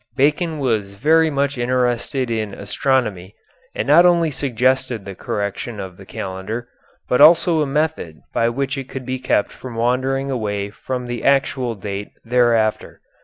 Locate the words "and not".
3.75-4.03